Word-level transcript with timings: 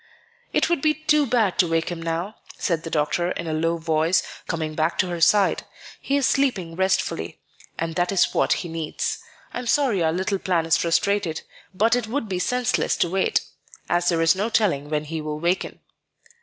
"It 0.51 0.67
would 0.67 0.81
be 0.81 0.95
too 0.95 1.27
bad 1.27 1.59
to 1.59 1.67
wake 1.67 1.89
him 1.89 2.01
now," 2.01 2.37
said 2.57 2.81
the 2.81 2.89
doctor, 2.89 3.29
in 3.33 3.45
a 3.45 3.53
low 3.53 3.77
voice, 3.77 4.23
coming 4.47 4.73
back 4.73 4.97
to 4.97 5.09
her 5.09 5.21
side; 5.21 5.61
"he 6.01 6.17
is 6.17 6.25
sleeping 6.25 6.75
restfully; 6.75 7.39
and 7.77 7.93
that 7.93 8.11
is 8.11 8.33
what 8.33 8.51
he 8.65 8.67
needs. 8.67 9.19
I 9.53 9.59
am 9.59 9.67
sorry 9.67 10.01
our 10.03 10.11
little 10.11 10.39
plan 10.39 10.65
is 10.65 10.75
frustrated; 10.77 11.43
but 11.71 11.95
it 11.95 12.07
would 12.07 12.27
be 12.27 12.39
senseless 12.39 12.97
to 12.97 13.09
wait, 13.11 13.41
as 13.91 14.09
there 14.09 14.23
is 14.23 14.35
no 14.35 14.49
telling 14.49 14.89
when 14.89 15.03
he 15.03 15.21
will 15.21 15.39
waken." 15.39 15.79